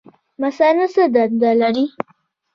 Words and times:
مثانه 0.43 0.85
څه 0.93 1.03
دنده 1.13 1.51
لري؟ 1.61 1.85